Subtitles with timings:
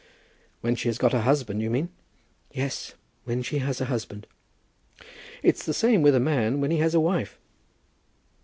[0.61, 1.89] "When she has got a husband, you mean?"
[2.51, 4.25] "Yes, when she has a husband."
[5.43, 7.37] "It's the same with a man when he has a wife."